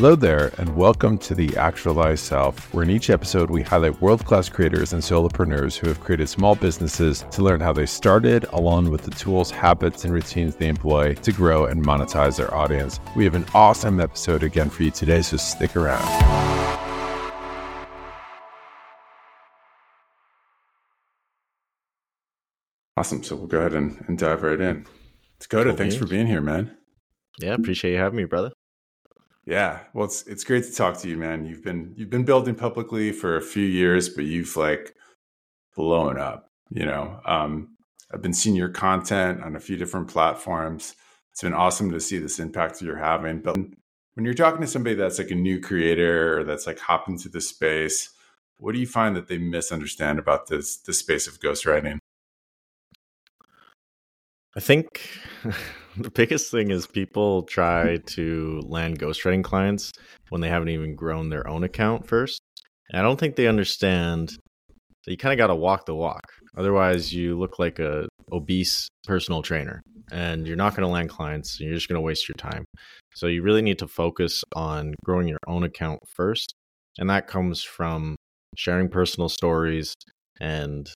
[0.00, 4.24] Hello there, and welcome to the Actualized Self, where in each episode we highlight world
[4.24, 8.90] class creators and solopreneurs who have created small businesses to learn how they started, along
[8.90, 13.00] with the tools, habits, and routines they employ to grow and monetize their audience.
[13.16, 16.06] We have an awesome episode again for you today, so stick around.
[22.96, 23.24] Awesome.
[23.24, 24.86] So we'll go ahead and, and dive right in.
[25.40, 26.76] Dakota, cool thanks for being here, man.
[27.40, 28.52] Yeah, appreciate you having me, brother.
[29.48, 31.46] Yeah, well, it's it's great to talk to you, man.
[31.46, 34.94] You've been you've been building publicly for a few years, but you've like
[35.74, 36.50] blown up.
[36.68, 37.70] You know, um,
[38.12, 40.94] I've been seeing your content on a few different platforms.
[41.32, 43.40] It's been awesome to see this impact you're having.
[43.40, 47.08] But when you're talking to somebody that's like a new creator or that's like hopped
[47.08, 48.10] into the space,
[48.58, 51.96] what do you find that they misunderstand about this this space of ghostwriting?
[54.54, 55.08] I think
[56.02, 59.92] the biggest thing is people try to land ghostwriting clients
[60.28, 62.40] when they haven't even grown their own account first.
[62.90, 64.36] And I don't think they understand
[65.04, 66.24] that you kind of got to walk the walk.
[66.56, 69.80] Otherwise, you look like a obese personal trainer
[70.12, 71.58] and you're not going to land clients.
[71.60, 72.64] you're just going to waste your time.
[73.14, 76.54] So you really need to focus on growing your own account first.
[76.98, 78.16] And that comes from
[78.56, 79.94] sharing personal stories
[80.40, 80.90] and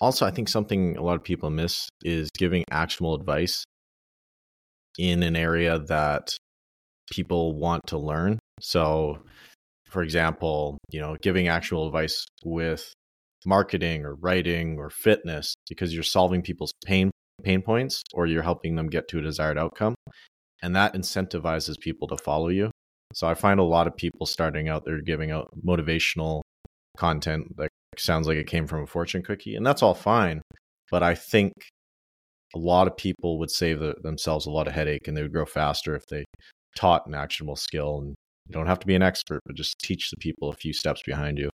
[0.00, 3.64] also i think something a lot of people miss is giving actionable advice
[4.98, 6.36] in an area that
[7.10, 8.38] people want to learn.
[8.60, 9.18] So,
[9.88, 12.92] for example, you know, giving actual advice with
[13.46, 17.10] marketing or writing or fitness because you're solving people's pain
[17.42, 19.94] pain points or you're helping them get to a desired outcome
[20.62, 22.70] and that incentivizes people to follow you.
[23.14, 26.42] So I find a lot of people starting out they're giving out motivational
[26.98, 30.42] content that sounds like it came from a fortune cookie and that's all fine,
[30.90, 31.52] but I think
[32.54, 35.32] a lot of people would save the, themselves a lot of headache and they would
[35.32, 36.24] grow faster if they
[36.76, 38.14] taught an actionable skill and
[38.46, 41.02] you don't have to be an expert but just teach the people a few steps
[41.04, 41.50] behind you.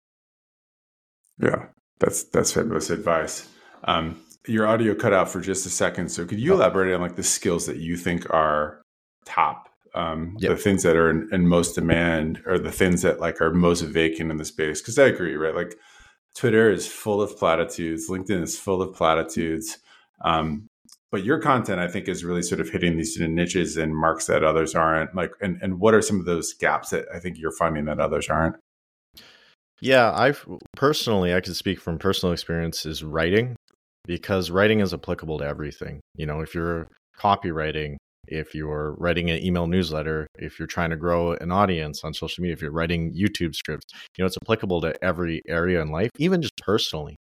[1.40, 1.66] Yeah
[2.00, 3.48] that's that's fabulous advice.
[3.86, 6.56] Um, your audio cut out for just a second so could you oh.
[6.56, 8.82] elaborate on like the skills that you think are
[9.26, 9.70] top?
[9.94, 10.52] Um, yep.
[10.52, 13.80] the things that are in, in, most demand or the things that like are most
[13.82, 14.82] vacant in the space?
[14.82, 15.56] Because i agree right?
[15.56, 15.76] Like
[16.36, 19.78] twitter is full of platitudes linkedin is full of platitudes.
[20.24, 20.68] Um,
[21.12, 24.44] but your content i think is really sort of hitting these niches and marks that
[24.44, 27.52] others aren't like and, and what are some of those gaps that i think you're
[27.52, 28.56] finding that others aren't?
[29.82, 30.34] Yeah i
[30.76, 33.56] personally i can speak from personal experience is writing
[34.06, 36.00] because writing is applicable to everything.
[36.16, 36.88] You know if you're
[37.20, 42.14] copywriting if you're writing an email newsletter if you're trying to grow an audience on
[42.14, 45.92] social media if you're writing youtube scripts you know it's applicable to every area in
[45.92, 47.16] life even just personally.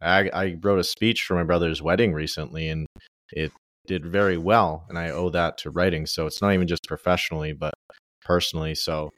[0.00, 2.86] I, I wrote a speech for my brother's wedding recently and
[3.32, 3.52] it
[3.86, 7.52] did very well and i owe that to writing so it's not even just professionally
[7.52, 7.74] but
[8.24, 9.10] personally so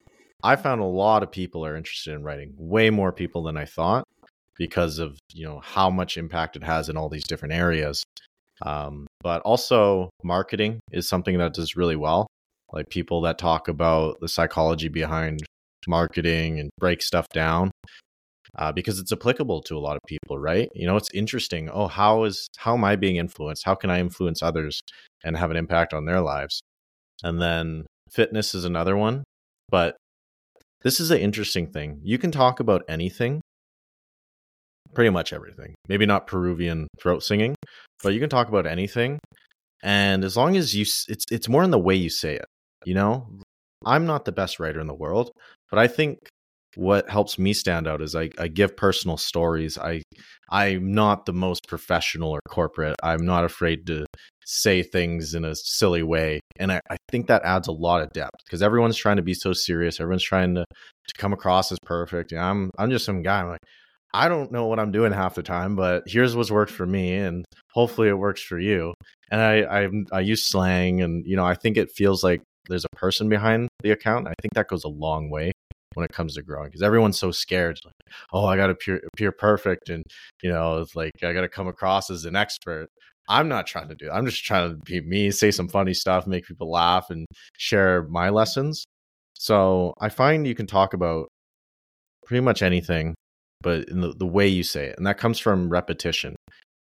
[0.43, 3.65] i found a lot of people are interested in writing way more people than i
[3.65, 4.05] thought
[4.57, 8.03] because of you know how much impact it has in all these different areas
[8.63, 12.27] um, but also marketing is something that does really well
[12.73, 15.41] like people that talk about the psychology behind
[15.89, 17.71] marketing and break stuff down
[18.57, 20.69] uh, because it's applicable to a lot of people, right?
[20.75, 21.71] You know, it's interesting.
[21.73, 23.65] Oh, how is how am I being influenced?
[23.65, 24.81] How can I influence others
[25.25, 26.61] and have an impact on their lives?
[27.23, 29.25] And then fitness is another one,
[29.69, 29.97] but
[30.83, 32.01] this is an interesting thing.
[32.03, 33.41] You can talk about anything,
[34.95, 35.75] pretty much everything.
[35.89, 37.55] Maybe not Peruvian throat singing,
[38.03, 39.19] but you can talk about anything.
[39.83, 42.47] And as long as you, it's it's more in the way you say it.
[42.85, 43.29] You know,
[43.85, 45.31] I'm not the best writer in the world,
[45.71, 46.19] but I think
[46.77, 49.77] what helps me stand out is I, I give personal stories.
[49.79, 50.03] I
[50.51, 52.97] I'm not the most professional or corporate.
[53.03, 54.07] I'm not afraid to
[54.45, 56.41] say things in a silly way.
[56.59, 59.35] And I, I think that adds a lot of depth because everyone's trying to be
[59.35, 60.01] so serious.
[60.01, 62.33] Everyone's trying to, to come across as perfect.
[62.33, 63.41] I'm I'm just some guy.
[63.41, 63.61] I'm like,
[64.13, 67.15] I don't know what I'm doing half the time, but here's what's worked for me,
[67.15, 68.95] and hopefully it works for you.
[69.31, 72.85] And I I, I use slang, and you know I think it feels like there's
[72.85, 74.29] a person behind the account.
[74.29, 75.53] I think that goes a long way
[75.95, 77.95] when it comes to growing because everyone's so scared like
[78.33, 80.05] oh i gotta appear, appear perfect and
[80.43, 82.89] you know it's like i gotta come across as an expert.
[83.29, 86.27] I'm not trying to do i'm just trying to be me say some funny stuff
[86.27, 87.27] make people laugh and
[87.57, 88.85] share my lessons.
[89.35, 91.29] So i find you can talk about
[92.27, 93.15] pretty much anything
[93.63, 96.37] but in the, the way you say it and that comes from repetition.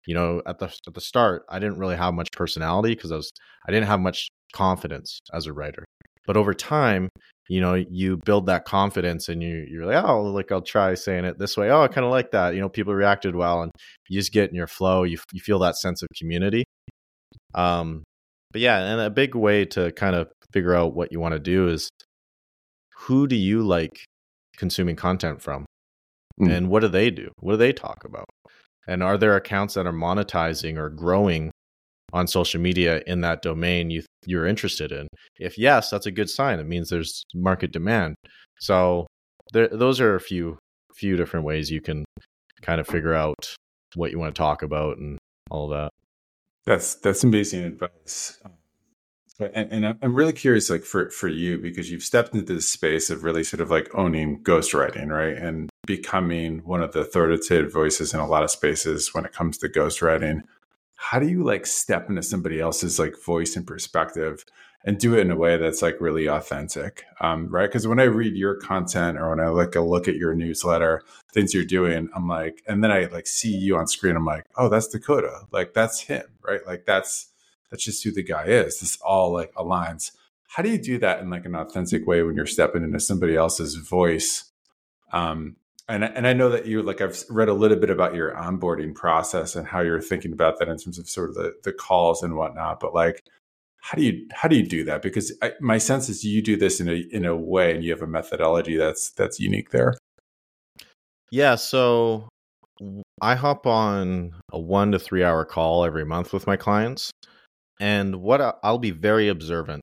[0.06, 3.16] You know at the at the start i didn't really have much personality because i
[3.16, 3.30] was
[3.68, 5.84] i didn't have much confidence as a writer.
[6.26, 7.08] But over time
[7.50, 11.24] you know you build that confidence and you you're like oh like I'll try saying
[11.24, 13.72] it this way oh I kind of like that you know people reacted well and
[14.08, 16.64] you just get in your flow you you feel that sense of community
[17.54, 18.04] um
[18.52, 21.40] but yeah and a big way to kind of figure out what you want to
[21.40, 21.90] do is
[23.06, 24.04] who do you like
[24.60, 25.64] consuming content from?
[26.40, 26.52] Mm.
[26.52, 27.30] And what do they do?
[27.40, 28.26] What do they talk about?
[28.86, 31.50] And are there accounts that are monetizing or growing
[32.12, 35.08] on social media in that domain you you're interested in?
[35.38, 36.60] If yes, that's a good sign.
[36.60, 38.14] It means there's market demand.
[38.60, 39.06] So
[39.52, 40.58] there, those are a few
[40.94, 42.04] few different ways you can
[42.62, 43.54] kind of figure out
[43.94, 45.18] what you want to talk about and
[45.50, 45.90] all that.
[46.66, 48.38] That's that's amazing advice.
[48.44, 48.52] Um,
[49.54, 53.08] and, and, I'm really curious, like for for you, because you've stepped into this space
[53.08, 58.12] of really sort of like owning ghostwriting, right, and becoming one of the authoritative voices
[58.12, 60.42] in a lot of spaces when it comes to ghostwriting.
[61.02, 64.44] How do you like step into somebody else's like voice and perspective
[64.84, 67.68] and do it in a way that's like really authentic, um, right?
[67.68, 71.02] Because when I read your content or when I like a look at your newsletter,
[71.32, 74.44] things you're doing, I'm like, and then I like see you on screen, I'm like,
[74.56, 76.64] oh, that's Dakota, like that's him, right?
[76.66, 77.28] Like that's
[77.70, 78.80] that's just who the guy is.
[78.80, 80.12] This all like aligns.
[80.48, 83.36] How do you do that in like an authentic way when you're stepping into somebody
[83.36, 84.50] else's voice?
[85.14, 85.56] Um,
[85.90, 88.94] and and I know that you like I've read a little bit about your onboarding
[88.94, 92.22] process and how you're thinking about that in terms of sort of the the calls
[92.22, 92.80] and whatnot.
[92.80, 93.22] But like,
[93.82, 95.02] how do you how do you do that?
[95.02, 97.90] Because I, my sense is you do this in a in a way, and you
[97.90, 99.94] have a methodology that's that's unique there.
[101.30, 101.56] Yeah.
[101.56, 102.28] So
[103.20, 107.10] I hop on a one to three hour call every month with my clients,
[107.80, 109.82] and what I'll be very observant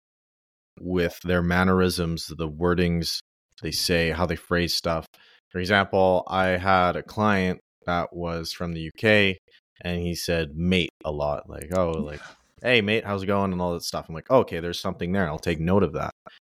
[0.80, 3.20] with their mannerisms, the wordings
[3.62, 5.06] they say, how they phrase stuff.
[5.50, 9.38] For example, I had a client that was from the UK
[9.82, 12.22] and he said mate a lot, like, oh, like
[12.64, 13.52] hey mate how's it going?
[13.52, 14.08] and all that stuff.
[14.10, 16.12] I'm like oh, okay there's something there i'll take note of that.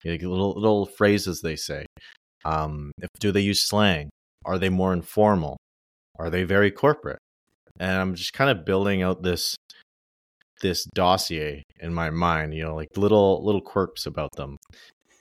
[0.06, 1.86] Like little little phrases they say
[2.46, 4.10] um if do they use slang?
[4.46, 5.58] Are they more informal?
[6.18, 7.20] Are they very corporate?
[7.80, 9.56] And i'm just kind of building out this
[10.62, 14.58] this dossier in my mind you know like little little quirks about them.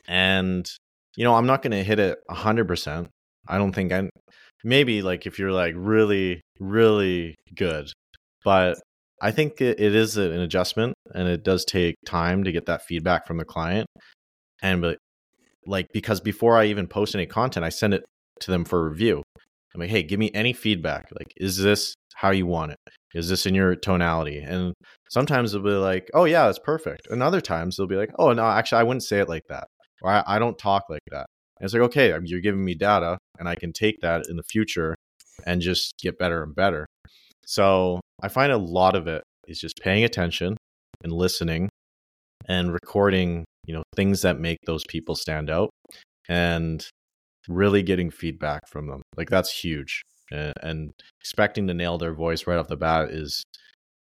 [0.06, 0.69] And
[1.17, 3.09] you know i'm not going to hit it 100%
[3.48, 4.08] i don't think i
[4.64, 7.90] maybe like if you're like really really good
[8.44, 8.78] but
[9.20, 12.82] I think it, it is an adjustment and it does take time to get that
[12.82, 13.86] feedback from the client.
[14.62, 14.98] And but
[15.66, 18.04] like because before I even post any content, I send it
[18.40, 19.22] to them for review.
[19.74, 21.08] I'm like, hey, give me any feedback.
[21.12, 22.78] Like, is this how you want it?
[23.14, 24.38] Is this in your tonality?
[24.38, 24.74] And
[25.10, 27.08] sometimes they'll be like, oh yeah, it's perfect.
[27.10, 29.66] And other times they'll be like, oh no, actually I wouldn't say it like that.
[30.02, 31.26] Or I, I don't talk like that.
[31.58, 34.37] And it's like, okay, um, you're giving me data and I can take that in
[34.37, 34.94] the future
[35.46, 36.87] and just get better and better.
[37.46, 40.56] So I find a lot of it is just paying attention
[41.02, 41.69] and listening
[42.46, 45.70] and recording, you know, things that make those people stand out
[46.29, 46.87] and
[47.49, 49.02] really getting feedback from them.
[49.17, 50.02] Like that's huge.
[50.31, 53.43] And, and expecting to nail their voice right off the bat is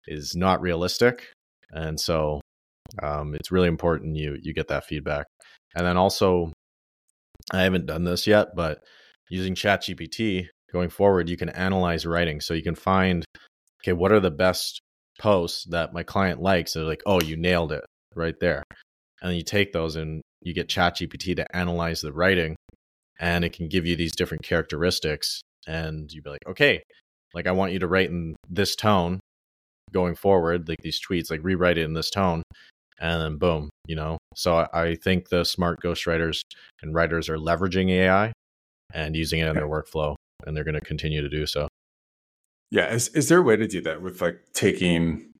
[0.07, 1.33] is not realistic.
[1.71, 2.41] And so
[3.03, 5.27] um, it's really important you you get that feedback.
[5.75, 6.53] And then also,
[7.53, 8.83] I haven't done this yet, but
[9.31, 12.41] using ChatGPT going forward, you can analyze writing.
[12.41, 13.25] So you can find
[13.83, 14.81] okay, what are the best
[15.19, 16.75] posts that my client likes?
[16.75, 17.85] They're like, oh, you nailed it
[18.15, 18.63] right there.
[19.23, 22.57] And you take those and you get ChatGPT to analyze the writing
[23.19, 25.43] and it can give you these different characteristics.
[25.67, 26.83] And you'd be like, okay,
[27.35, 29.21] like I want you to write in this tone
[29.93, 32.43] going forward, like these tweets, like rewrite it in this tone.
[32.99, 34.19] And then boom, you know.
[34.35, 36.41] So I think the smart ghostwriters
[36.83, 38.33] and writers are leveraging AI
[38.95, 40.17] and using it in their workflow,
[40.47, 41.69] and they're going to continue to do so.
[42.71, 42.93] Yeah.
[42.93, 45.33] Is, is there a way to do that with like taking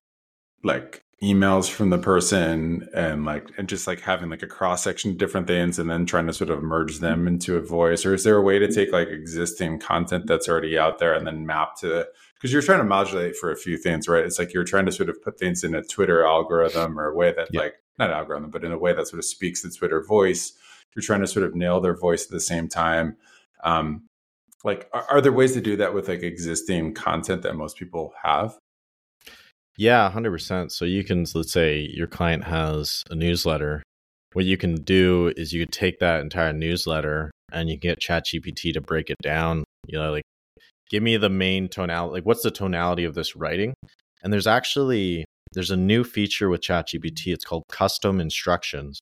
[0.63, 5.11] like emails from the person and like and just like having like a cross section
[5.11, 7.27] of different things and then trying to sort of merge them mm-hmm.
[7.29, 10.79] into a voice or is there a way to take like existing content that's already
[10.79, 14.07] out there and then map to because you're trying to modulate for a few things
[14.07, 17.05] right it's like you're trying to sort of put things in a twitter algorithm or
[17.05, 17.61] a way that yeah.
[17.61, 20.53] like not an algorithm but in a way that sort of speaks the twitter voice
[20.95, 23.15] you're trying to sort of nail their voice at the same time
[23.63, 24.03] um,
[24.63, 28.13] like are, are there ways to do that with like existing content that most people
[28.23, 28.57] have?
[29.77, 33.83] Yeah 100% so you can let's say your client has a newsletter.
[34.33, 37.99] What you can do is you could take that entire newsletter and you can get
[37.99, 39.63] ChatGPT to break it down.
[39.87, 40.23] You know like
[40.89, 43.73] give me the main tonality like what's the tonality of this writing?
[44.23, 48.99] And there's actually there's a new feature with ChatGPT it's called custom instructions.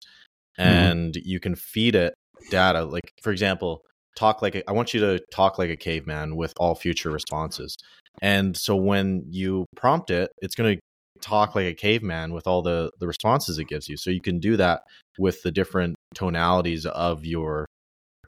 [0.60, 0.70] Mm-hmm.
[0.70, 1.30] and mm-hmm.
[1.30, 2.14] you can feed it
[2.50, 2.84] data.
[2.84, 3.84] Like for example
[4.20, 7.76] talk like a, I want you to talk like a caveman with all future responses.
[8.22, 10.82] And so when you prompt it, it's going to
[11.22, 13.98] talk like a caveman with all the the responses it gives you.
[13.98, 14.82] So you can do that
[15.18, 17.66] with the different tonalities of your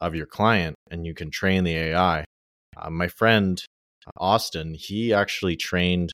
[0.00, 2.24] of your client and you can train the AI.
[2.76, 3.62] Uh, my friend
[4.16, 6.10] Austin, he actually trained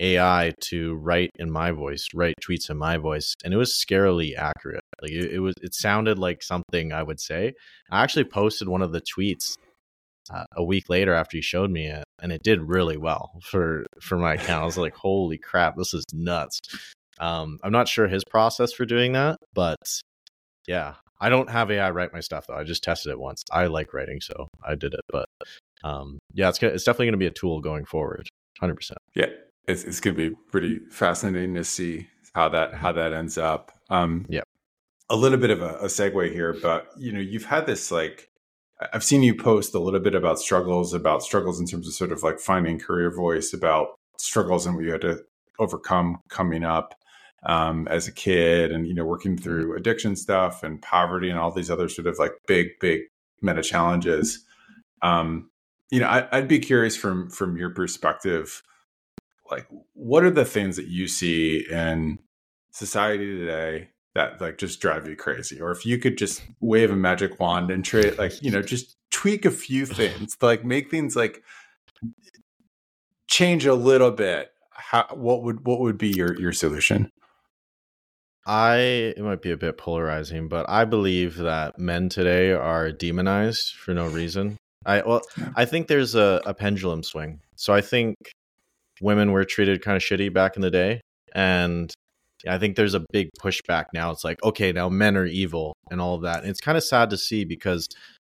[0.00, 4.36] AI to write in my voice, write tweets in my voice, and it was scarily
[4.36, 4.82] accurate.
[5.00, 7.52] Like it, it was, it sounded like something I would say.
[7.90, 9.56] I actually posted one of the tweets
[10.32, 13.84] uh, a week later after he showed me it, and it did really well for
[14.00, 14.62] for my account.
[14.62, 16.60] I was like, "Holy crap, this is nuts!"
[17.18, 19.78] Um, I'm not sure his process for doing that, but
[20.66, 22.54] yeah, I don't have AI write my stuff though.
[22.56, 23.44] I just tested it once.
[23.50, 25.00] I like writing, so I did it.
[25.08, 25.26] But
[25.84, 28.28] um, yeah, it's it's definitely going to be a tool going forward.
[28.60, 28.98] Hundred percent.
[29.14, 29.26] Yeah,
[29.66, 33.72] it's it's going to be pretty fascinating to see how that how that ends up.
[33.90, 34.42] Um, yeah,
[35.10, 38.30] a little bit of a, a segue here, but you know, you've had this like
[38.92, 42.12] I've seen you post a little bit about struggles, about struggles in terms of sort
[42.12, 45.22] of like finding career voice, about struggles and what you had to
[45.58, 46.94] overcome coming up
[47.44, 49.42] um, as a kid, and you know, working mm-hmm.
[49.42, 53.02] through addiction stuff and poverty and all these other sort of like big, big
[53.40, 54.44] meta challenges.
[55.02, 55.50] Um,
[55.90, 58.62] you know, I, I'd be curious from from your perspective,
[59.52, 62.18] like what are the things that you see in
[62.70, 65.60] society today that like just drive you crazy?
[65.60, 68.96] Or if you could just wave a magic wand and trade like you know just
[69.10, 71.42] tweak a few things to like make things like
[73.28, 77.10] change a little bit how what would what would be your your solution?
[78.46, 78.76] I
[79.16, 83.94] it might be a bit polarizing but i believe that men today are demonized for
[83.94, 84.56] no reason.
[84.84, 85.22] I well
[85.54, 87.40] i think there's a, a pendulum swing.
[87.54, 88.16] So i think
[89.02, 91.00] women were treated kind of shitty back in the day
[91.34, 91.92] and
[92.48, 94.10] I think there's a big pushback now.
[94.10, 96.40] It's like, okay, now men are evil and all of that.
[96.40, 97.88] And it's kind of sad to see because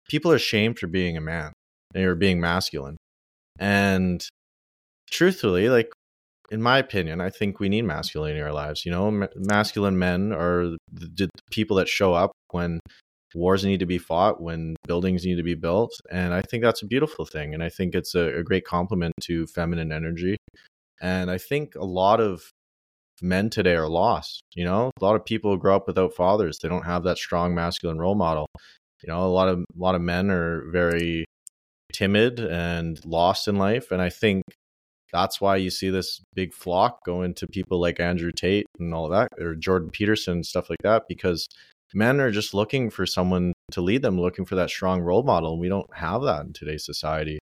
[0.10, 1.52] people are shamed for being a man
[1.96, 2.98] eh, or being masculine.
[3.60, 4.24] And
[5.10, 5.92] truthfully, like
[6.50, 8.86] in my opinion, I think we need masculinity in our lives.
[8.86, 12.80] You know, M- masculine men are the, the people that show up when
[13.36, 15.91] wars need to be fought, when buildings need to be built.
[16.12, 17.53] And I think that's a beautiful thing.
[17.53, 20.38] And I think it's a, a great compliment to feminine energy.
[21.01, 22.50] And I think a lot of
[23.22, 24.41] men today are lost.
[24.55, 26.60] You know, a lot of people grow up without fathers.
[26.60, 28.48] They don't have that strong masculine role model.
[29.03, 31.25] You know, a lot of a lot of men are very
[31.93, 34.43] timid and lost in life, and I think
[35.13, 39.10] that's why you see this big flock going to people like Andrew Tate and all
[39.10, 41.48] that, or Jordan Peterson stuff like that, because
[41.94, 45.53] men are just looking for someone to lead them, looking for that strong role model,
[45.53, 47.39] and we don't have that in today's society,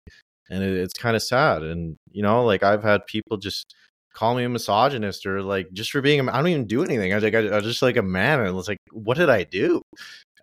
[0.49, 1.63] and it, it's kind of sad.
[1.63, 3.73] And you know, like I've had people just
[4.13, 7.11] call me a misogynist or like just for being I don't even do anything.
[7.11, 9.29] I was like I, I was just like a man and it's like what did
[9.29, 9.81] I do?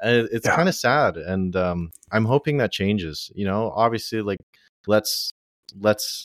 [0.02, 0.56] And it's yeah.
[0.56, 3.30] kind of sad and um I'm hoping that changes.
[3.34, 4.38] You know, obviously like
[4.86, 5.30] let's
[5.78, 6.24] let's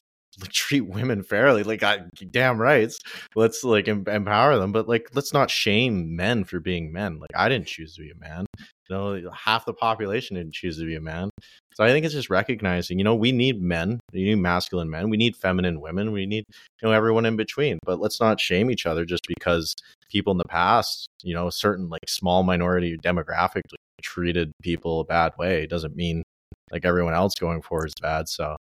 [0.50, 2.00] treat women fairly like I,
[2.32, 3.00] damn rights
[3.36, 7.32] let's like em- empower them but like let's not shame men for being men like
[7.36, 10.86] i didn't choose to be a man you know half the population didn't choose to
[10.86, 11.30] be a man
[11.76, 15.10] so I think it's just recognizing, you know, we need men, we need masculine men,
[15.10, 16.46] we need feminine women, we need,
[16.82, 17.80] you know, everyone in between.
[17.84, 19.76] But let's not shame each other just because
[20.10, 25.04] people in the past, you know, certain like small minority demographic like, treated people a
[25.04, 25.64] bad way.
[25.64, 26.24] It doesn't mean
[26.72, 28.30] like everyone else going forward is bad.
[28.30, 28.56] So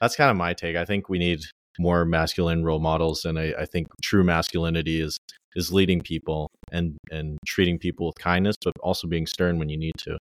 [0.00, 0.76] that's kind of my take.
[0.76, 1.40] I think we need
[1.78, 5.18] more masculine role models, and I, I think true masculinity is
[5.56, 9.78] is leading people and and treating people with kindness, but also being stern when you
[9.78, 10.18] need to.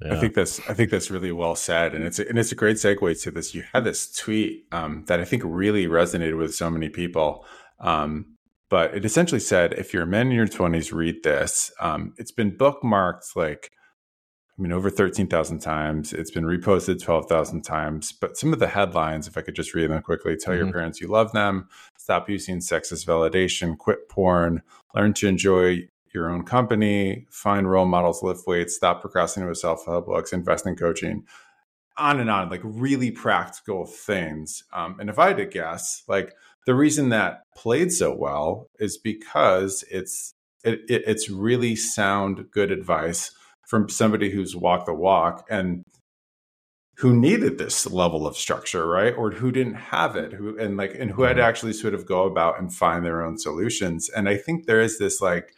[0.00, 0.14] Yeah.
[0.14, 2.56] I think that's I think that's really well said, and it's a, and it's a
[2.56, 3.54] great segue to this.
[3.54, 7.44] You had this tweet um, that I think really resonated with so many people,
[7.80, 8.34] um,
[8.68, 12.32] but it essentially said, "If you're a man in your 20s, read this." Um, it's
[12.32, 13.70] been bookmarked like
[14.58, 16.12] I mean over thirteen thousand times.
[16.12, 18.12] It's been reposted twelve thousand times.
[18.12, 20.64] But some of the headlines, if I could just read them quickly: "Tell mm-hmm.
[20.64, 24.62] your parents you love them," "Stop using sex as validation," "Quit porn,"
[24.94, 29.86] "Learn to enjoy your own company, find role models, lift weights, stop procrastinating with self
[29.86, 31.24] help books, invest in coaching,
[31.96, 34.64] on and on, like really practical things.
[34.72, 36.34] Um, and if I had to guess, like
[36.66, 42.70] the reason that played so well is because it's it, it, it's really sound, good
[42.70, 43.32] advice
[43.72, 45.82] from somebody who's walked the walk and
[46.98, 49.14] who needed this level of structure, right?
[49.16, 51.48] Or who didn't have it, who and like and who had to mm-hmm.
[51.48, 54.10] actually sort of go about and find their own solutions.
[54.10, 55.54] And I think there is this like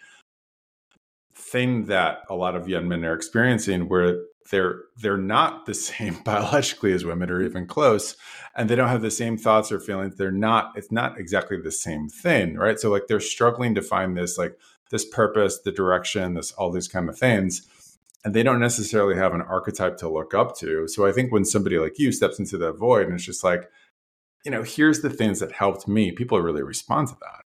[1.35, 4.21] thing that a lot of young men are experiencing where
[4.53, 8.17] they're they're not the same biologically as women or even close
[8.55, 11.73] and they don't have the same thoughts or feelings they're not it's not exactly the
[11.73, 14.57] same thing right so like they're struggling to find this like
[14.91, 17.67] this purpose the direction this all these kind of things
[18.25, 21.45] and they don't necessarily have an archetype to look up to so i think when
[21.45, 23.71] somebody like you steps into that void and it's just like
[24.45, 27.43] you know here's the things that helped me people really respond to that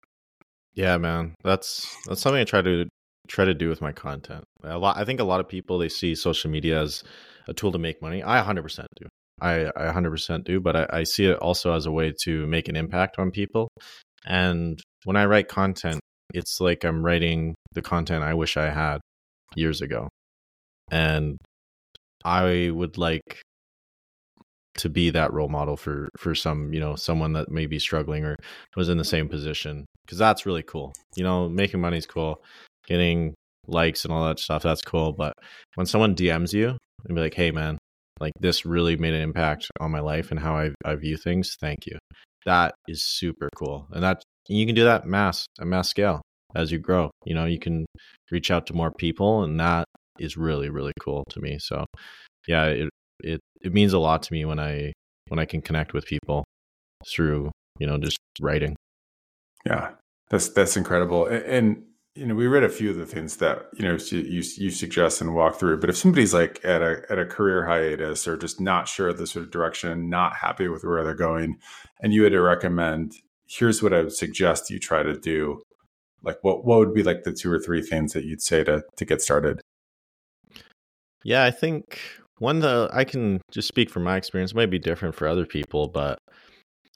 [0.75, 2.87] yeah man that's that's something i try to
[3.27, 4.45] try to do with my content.
[4.63, 7.03] A lot, I think a lot of people they see social media as
[7.49, 8.23] a tool to make money.
[8.23, 9.09] I 100% do.
[9.41, 12.69] I, I 100% do, but I, I see it also as a way to make
[12.69, 13.69] an impact on people.
[14.25, 16.01] And when I write content,
[16.33, 19.01] it's like I'm writing the content I wish I had
[19.55, 20.09] years ago.
[20.91, 21.39] And
[22.25, 23.43] I would like
[24.79, 28.25] to be that role model for for some you know someone that may be struggling
[28.25, 28.37] or
[28.77, 30.93] was in the same position because that's really cool.
[31.17, 32.43] You know making money is cool
[32.87, 33.35] getting
[33.67, 35.33] likes and all that stuff that's cool but
[35.75, 37.77] when someone dms you and be like hey man
[38.21, 41.57] like this really made an impact on my life and how i, I view things
[41.61, 41.99] thank you.
[42.45, 46.23] That is super cool and that you can do that mass at mass scale.
[46.55, 47.87] As you grow you know you can
[48.31, 49.85] reach out to more people and that
[50.19, 51.85] is really really cool to me so
[52.47, 52.89] yeah it
[53.21, 54.93] it it means a lot to me when i
[55.29, 56.45] when i can connect with people
[57.07, 58.77] through you know just writing.
[59.65, 59.91] Yeah
[60.29, 61.83] that's that's incredible and, and
[62.15, 65.21] you know we read a few of the things that you know you you suggest
[65.21, 68.61] and walk through but if somebody's like at a at a career hiatus or just
[68.61, 71.59] not sure of the sort of direction not happy with where they're going
[72.01, 73.15] and you had to recommend
[73.47, 75.63] here's what i would suggest you try to do
[76.23, 78.83] like what what would be like the two or three things that you'd say to
[78.97, 79.61] to get started
[81.27, 81.99] yeah i think
[82.39, 85.89] one that i can just speak from my experience might be different for other people
[85.89, 86.19] but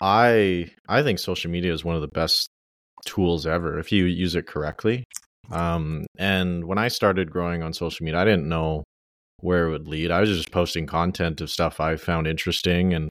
[0.01, 2.49] i i think social media is one of the best
[3.05, 5.03] tools ever if you use it correctly
[5.51, 8.85] um and when i started growing on social media i didn't know
[9.41, 13.09] where it would lead i was just posting content of stuff i found interesting and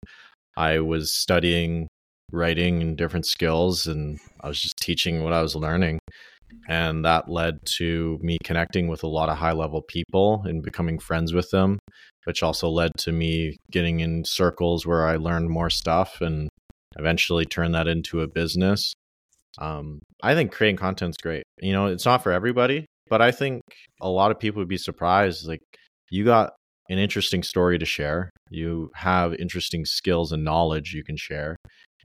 [0.55, 1.87] i was studying
[2.31, 5.99] writing and different skills and I was just teaching what I was learning.
[6.67, 10.99] And that led to me connecting with a lot of high level people and becoming
[10.99, 11.79] friends with them,
[12.25, 16.49] which also led to me getting in circles where I learned more stuff and
[16.97, 18.93] eventually turned that into a business.
[19.57, 21.43] Um, I think creating content's great.
[21.59, 23.61] You know, it's not for everybody, but I think
[24.01, 25.47] a lot of people would be surprised.
[25.47, 25.61] Like,
[26.09, 26.53] you got
[26.89, 31.55] an interesting story to share, you have interesting skills and knowledge you can share,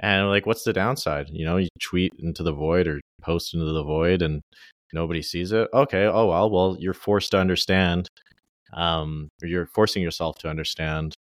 [0.01, 1.29] and like, what's the downside?
[1.31, 4.43] You know, you tweet into the void or post into the void and
[4.93, 5.69] nobody sees it.
[5.73, 6.05] Okay.
[6.05, 8.09] Oh, well, well, you're forced to understand,
[8.73, 11.15] um, you're forcing yourself to understand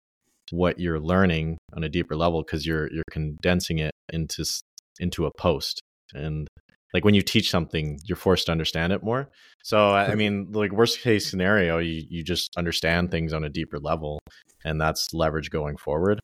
[0.51, 4.45] what you're learning on a deeper level because you're you're condensing it into
[4.99, 5.81] into a post
[6.13, 6.47] and
[6.93, 9.29] like when you teach something you're forced to understand it more
[9.63, 13.79] so i mean like worst case scenario you, you just understand things on a deeper
[13.79, 14.19] level
[14.65, 16.19] and that's leverage going forward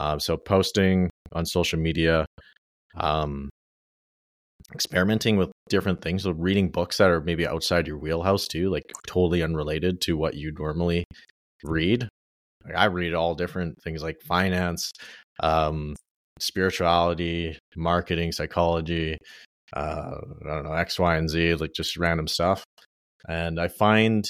[0.00, 2.26] um, so posting on social media,
[2.96, 3.48] um,
[4.72, 8.84] experimenting with different things, so reading books that are maybe outside your wheelhouse too, like
[9.06, 11.04] totally unrelated to what you normally
[11.62, 12.08] read.
[12.64, 14.90] Like I read all different things like finance,
[15.40, 15.94] um,
[16.38, 19.18] spirituality, marketing, psychology,
[19.74, 22.64] uh, I don't know, X, Y, and Z, like just random stuff.
[23.28, 24.24] And I find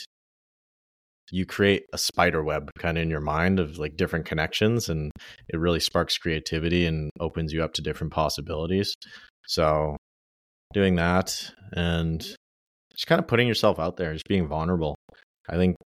[1.31, 5.11] you create a spider web kind of in your mind of like different connections and
[5.49, 8.95] it really sparks creativity and opens you up to different possibilities.
[9.47, 9.97] So
[10.73, 14.95] doing that and just kind of putting yourself out there just being vulnerable.
[15.49, 15.77] I think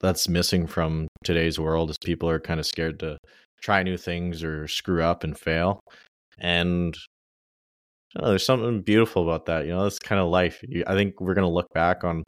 [0.00, 3.18] that's missing from today's world is people are kind of scared to
[3.62, 5.80] try new things or screw up and fail.
[6.38, 6.96] And
[8.20, 11.34] know, there's something beautiful about that you know that's kind of life i think we're
[11.34, 12.22] going to look back on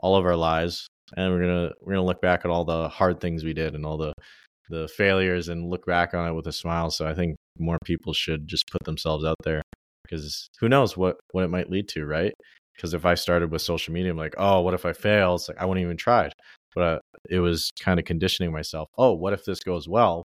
[0.00, 3.20] all of our lives and we're gonna we're gonna look back at all the hard
[3.20, 4.12] things we did and all the
[4.70, 6.90] the failures and look back on it with a smile.
[6.90, 9.62] So I think more people should just put themselves out there
[10.02, 12.32] because who knows what what it might lead to, right?
[12.74, 15.34] Because if I started with social media, I'm like, oh, what if I fail?
[15.34, 16.32] It's like I wouldn't even tried,
[16.74, 18.88] but uh, it was kind of conditioning myself.
[18.96, 20.22] Oh, what if this goes well?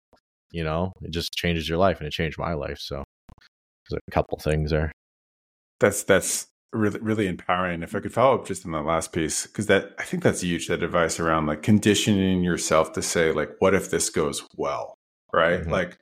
[0.51, 2.79] You know, it just changes your life, and it changed my life.
[2.79, 3.05] So
[3.89, 4.93] there's a couple things there.
[5.81, 7.83] That's that's really really empowering.
[7.83, 10.43] If i could follow up just on that last piece because that i think that's
[10.43, 14.99] huge that advice around like conditioning yourself to say like what if this goes well?
[15.33, 15.61] Right?
[15.61, 15.71] Mm-hmm.
[15.71, 15.99] like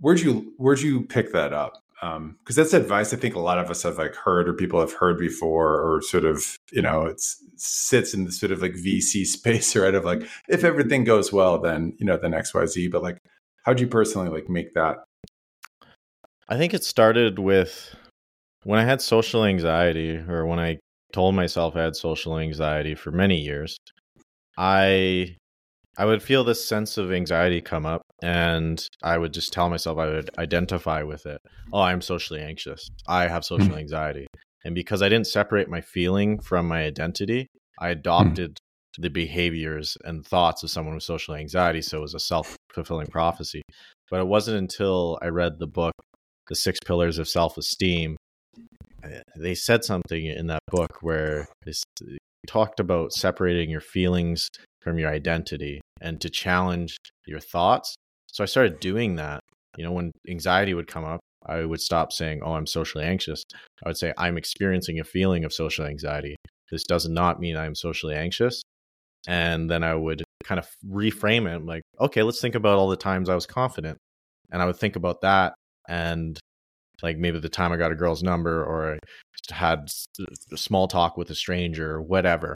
[0.00, 1.82] where'd you where'd you pick that up?
[2.02, 4.80] Um because that's advice i think a lot of us have like heard or people
[4.80, 8.72] have heard before or sort of you know it's sits in the sort of like
[8.72, 13.02] vc space right of like if everything goes well then you know then xyz but
[13.02, 13.18] like
[13.64, 15.04] how'd you personally like make that?
[16.48, 17.94] I think it started with
[18.64, 20.78] when I had social anxiety, or when I
[21.12, 23.76] told myself I had social anxiety for many years,
[24.58, 25.36] I
[25.98, 29.98] I would feel this sense of anxiety come up and I would just tell myself
[29.98, 31.40] I would identify with it.
[31.72, 32.88] Oh, I'm socially anxious.
[33.08, 33.78] I have social mm.
[33.78, 34.26] anxiety.
[34.64, 37.92] And because I didn't separate my feeling from my identity, I hmm.
[37.92, 38.58] adopted
[38.98, 41.80] the behaviors and thoughts of someone with social anxiety.
[41.80, 43.62] So it was a self fulfilling prophecy.
[44.10, 45.94] But it wasn't until I read the book,
[46.48, 48.16] The Six Pillars of Self Esteem,
[49.36, 51.72] they said something in that book where they
[52.46, 54.48] talked about separating your feelings
[54.82, 57.94] from your identity and to challenge your thoughts
[58.32, 59.40] So I started doing that.
[59.76, 63.42] You know, when anxiety would come up, I would stop saying, "Oh, I'm socially anxious."
[63.84, 66.36] I would say, "I'm experiencing a feeling of social anxiety.
[66.70, 68.62] This does not mean I'm socially anxious."
[69.26, 72.96] And then I would kind of reframe it like, "Okay, let's think about all the
[72.96, 73.98] times I was confident."
[74.50, 75.54] And I would think about that
[75.88, 76.38] and
[77.02, 79.90] like maybe the time I got a girl's number or I had
[80.52, 82.54] a small talk with a stranger or whatever.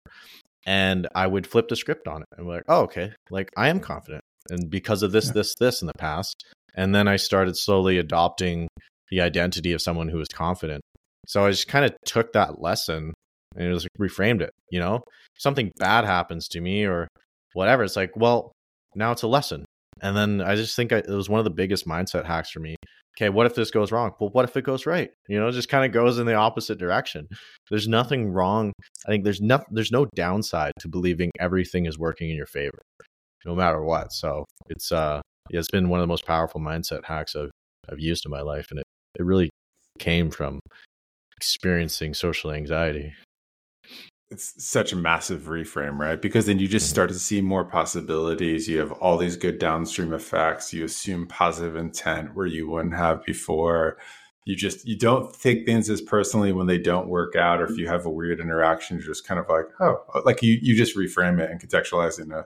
[0.67, 3.69] And I would flip the script on it and be like, oh, okay, like I
[3.69, 4.23] am confident.
[4.51, 5.33] And because of this, yeah.
[5.33, 6.45] this, this in the past.
[6.75, 8.69] And then I started slowly adopting
[9.11, 10.83] the identity of someone who was confident.
[11.27, 13.13] So I just kind of took that lesson
[13.57, 15.03] and it was like reframed it, you know?
[15.39, 17.09] Something bad happens to me or
[17.53, 17.85] whatever.
[17.85, 18.53] It's like, well,
[18.95, 19.65] now it's a lesson.
[20.05, 22.61] And then I just think I, it was one of the biggest mindset hacks for
[22.61, 22.77] me
[23.17, 24.13] okay, what if this goes wrong?
[24.19, 25.11] Well, what if it goes right?
[25.29, 27.29] You know, just kind of goes in the opposite direction.
[27.71, 28.73] There's nothing wrong.
[29.07, 32.83] I think there's no there's no downside to believing everything is working in your favor,
[33.45, 34.13] no matter what.
[34.13, 37.51] So it's uh yeah, it's been one of the most powerful mindset hacks I've
[37.91, 38.85] I've used in my life, and it
[39.19, 39.51] it really
[39.99, 40.61] came from
[41.37, 43.13] experiencing social anxiety
[44.31, 46.21] it's such a massive reframe, right?
[46.21, 46.95] Because then you just mm-hmm.
[46.95, 48.69] start to see more possibilities.
[48.69, 50.73] You have all these good downstream effects.
[50.73, 53.99] You assume positive intent where you wouldn't have before.
[54.45, 57.79] You just you don't take things as personally when they don't work out, or if
[57.79, 60.97] you have a weird interaction, you're just kind of like, oh, like you you just
[60.97, 62.45] reframe it and contextualize it in a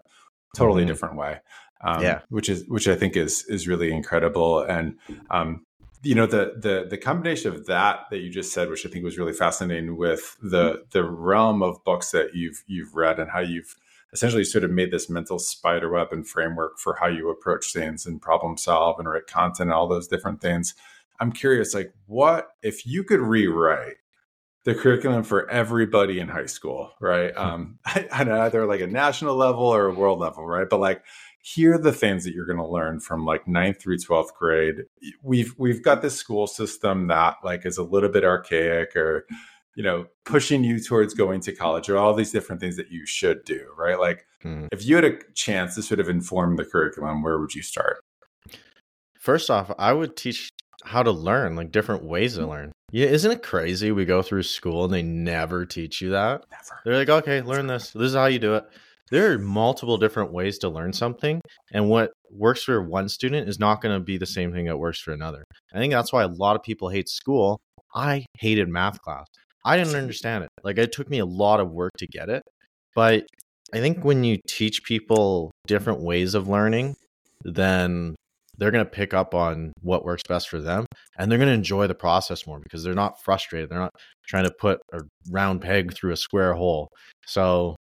[0.54, 0.88] totally mm-hmm.
[0.88, 1.40] different way.
[1.80, 4.60] Um, yeah, which is which I think is is really incredible.
[4.60, 4.96] And
[5.30, 5.64] um,
[6.02, 9.04] you know the the the combination of that that you just said which i think
[9.04, 13.40] was really fascinating with the the realm of books that you've you've read and how
[13.40, 13.74] you've
[14.12, 18.06] essentially sort of made this mental spider web and framework for how you approach things
[18.06, 20.74] and problem solve and write content and all those different things.
[21.20, 23.96] I'm curious like what if you could rewrite
[24.64, 27.34] the curriculum for everybody in high school right?
[27.34, 27.42] Hmm.
[27.42, 27.78] um
[28.12, 30.68] on either like a national level or a world level right?
[30.68, 31.02] But like
[31.40, 34.84] here are the things that you're going to learn from like ninth through 12th grade.
[35.22, 39.26] We've we've got this school system that like is a little bit archaic or
[39.74, 43.06] you know pushing you towards going to college or all these different things that you
[43.06, 43.98] should do right?
[43.98, 44.68] Like mm.
[44.72, 48.00] if you had a chance to sort of inform the curriculum where would you start?
[49.18, 50.50] First off i would teach
[50.84, 52.72] how to learn like different ways to learn.
[52.90, 56.44] Yeah isn't it crazy we go through school and they never teach you that?
[56.50, 56.80] Never.
[56.84, 57.90] they're like okay learn this.
[57.92, 58.64] This is how you do it
[59.10, 61.40] there are multiple different ways to learn something
[61.72, 64.78] and what works for one student is not going to be the same thing that
[64.78, 65.44] works for another.
[65.72, 67.60] I think that's why a lot of people hate school.
[67.94, 69.26] I hated math class.
[69.64, 70.50] I didn't understand it.
[70.62, 72.42] Like it took me a lot of work to get it
[72.98, 73.24] but
[73.72, 76.96] i think when you teach people different ways of learning
[77.44, 78.16] then
[78.56, 80.84] they're going to pick up on what works best for them
[81.16, 83.70] and they're going to enjoy the process more because they're not frustrated.
[83.70, 83.94] They're not
[84.26, 84.98] trying to put a
[85.30, 86.88] round peg through a square hole.
[87.24, 87.76] So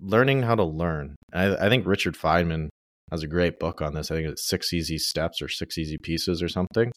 [0.00, 1.16] learning how to learn.
[1.32, 2.68] I, I, think Richard Feynman
[3.10, 4.10] has a great book on this.
[4.10, 6.92] I think it's Six Easy Steps or Six Easy Pieces or something.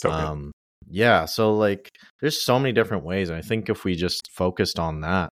[0.00, 0.52] So um,
[0.88, 1.88] yeah, so like
[2.20, 3.28] there's so many different ways.
[3.28, 5.28] And I think if we just focused on that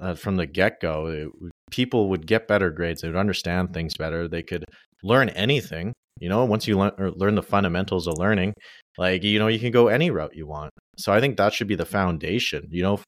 [0.00, 1.30] uh, from the get go,
[1.70, 3.02] people would get better grades.
[3.02, 4.28] They would understand things better.
[4.28, 4.64] They could
[5.02, 5.92] learn anything.
[6.20, 8.54] You know, once you learn learn the fundamentals of learning,
[8.96, 10.70] like you know, you can go any route you want.
[10.96, 12.66] So I think that should be the foundation.
[12.70, 13.00] You know,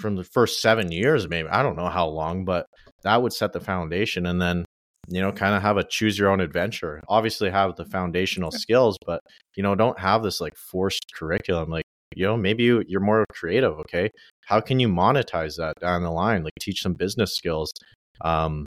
[0.00, 2.66] from the first seven years, maybe I don't know how long, but
[3.02, 4.64] that would set the foundation, and then
[5.08, 7.02] you know, kind of have a choose your own adventure.
[7.08, 9.20] Obviously, have the foundational skills, but
[9.56, 11.70] you know, don't have this like forced curriculum.
[11.70, 11.84] Like
[12.14, 13.72] you know, maybe you, you're more creative.
[13.80, 14.10] Okay,
[14.46, 16.44] how can you monetize that down the line?
[16.44, 17.72] Like teach some business skills.
[18.20, 18.66] Um,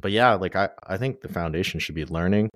[0.00, 2.50] but yeah, like I I think the foundation should be learning.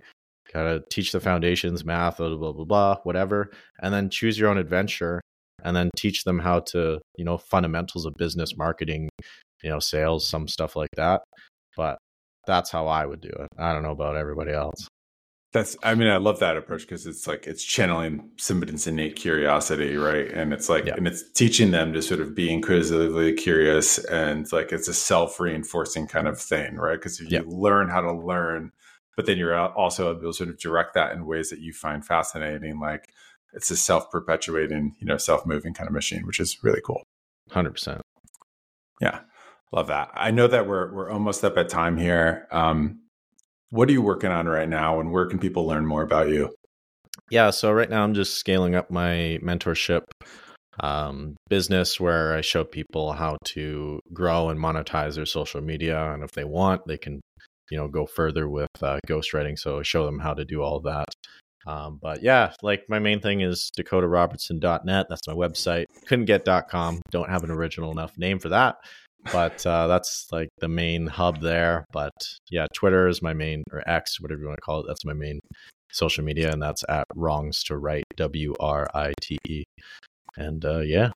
[0.53, 4.59] Gotta teach the foundations, math, blah blah blah blah, whatever, and then choose your own
[4.59, 5.23] adventure
[5.65, 9.09] and then teach them how to you know fundamentals of business marketing
[9.63, 11.23] you know sales some stuff like that.
[11.77, 11.99] But
[12.47, 13.49] that's how i would do it.
[13.59, 14.89] I don't know about everybody else.
[15.53, 19.97] That's i mean i love that approach because it's like it's channeling somebody's innate curiosity
[19.97, 20.31] right?
[20.33, 20.95] And it's like yeah.
[20.97, 26.09] and it's teaching them to sort of be inquisitively curious and like it's a self-reinforcing
[26.09, 26.99] kind of thing right?
[26.99, 27.45] Because if you yeah.
[27.47, 28.73] learn how to learn
[29.15, 32.05] but then you're also able to sort of direct that in ways that you find
[32.05, 33.13] fascinating like
[33.53, 37.03] it's a self-perpetuating, you know, self-moving kind of machine, which is really cool.
[37.51, 38.01] Hundred percent.
[39.01, 39.21] Yeah,
[39.73, 40.11] love that.
[40.15, 42.47] I know that we're we're almost up at time here.
[42.51, 43.01] Um,
[43.71, 46.55] what are you working on right now, and where can people learn more about you?
[47.31, 50.03] Yeah, so right now I'm just scaling up my mentorship
[50.81, 56.23] um, business where I show people how to grow and monetize their social media, and
[56.23, 57.21] if they want, they can,
[57.71, 59.59] you know, go further with uh, ghostwriting.
[59.59, 61.07] So I show them how to do all that.
[61.67, 65.07] Um, but yeah, like my main thing is dakotarobertson.net.
[65.09, 65.85] That's my website.
[66.07, 67.01] Couldn't get .com.
[67.11, 68.77] Don't have an original enough name for that.
[69.33, 71.85] but uh, that's like the main hub there.
[71.93, 72.13] But
[72.51, 74.87] yeah, Twitter is my main, or X, whatever you want to call it.
[74.89, 75.39] That's my main
[75.93, 79.65] social media, and that's at wrongs to write, W R I T E.
[80.37, 81.11] And uh, yeah.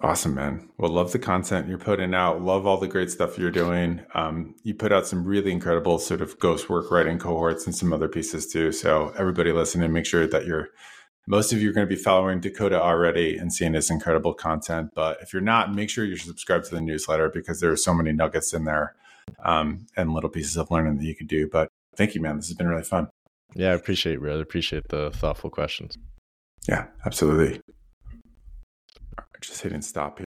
[0.00, 0.68] Awesome, man.
[0.78, 2.40] Well, love the content you're putting out.
[2.40, 4.00] Love all the great stuff you're doing.
[4.14, 7.92] Um, you put out some really incredible sort of ghost work writing cohorts and some
[7.92, 8.70] other pieces too.
[8.70, 10.68] So everybody listening, make sure that you're
[11.26, 14.92] most of you are going to be following Dakota already and seeing his incredible content.
[14.94, 17.92] But if you're not, make sure you're subscribed to the newsletter because there are so
[17.92, 18.94] many nuggets in there
[19.44, 21.46] um, and little pieces of learning that you can do.
[21.46, 22.36] But thank you, man.
[22.36, 23.08] This has been really fun.
[23.54, 25.98] Yeah, I appreciate it, really appreciate the thoughtful questions.
[26.66, 27.60] Yeah, absolutely.
[29.40, 30.24] Just hitting stop here.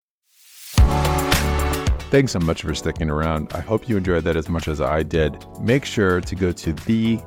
[2.12, 3.54] Thanks so much for sticking around.
[3.54, 5.46] I hope you enjoyed that as much as I did.
[5.62, 7.20] Make sure to go to the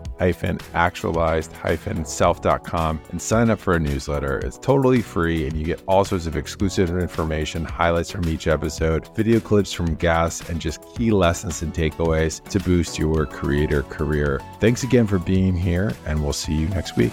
[0.75, 1.53] actualized
[2.05, 4.38] self.com and sign up for a newsletter.
[4.38, 9.09] It's totally free and you get all sorts of exclusive information, highlights from each episode,
[9.14, 14.40] video clips from guests, and just key lessons and takeaways to boost your creator career.
[14.59, 17.12] Thanks again for being here, and we'll see you next week.